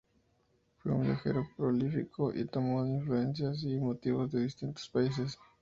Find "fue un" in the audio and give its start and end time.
0.79-1.03